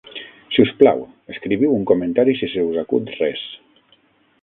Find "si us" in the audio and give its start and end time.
0.55-0.71